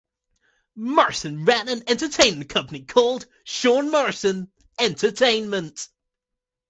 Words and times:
Morrison 0.75 1.45
ran 1.45 1.69
an 1.69 1.83
entertainment 1.87 2.49
company 2.49 2.81
called 2.81 3.27
Sean 3.43 3.91
Morrison 3.91 4.51
Entertainment. 4.79 5.89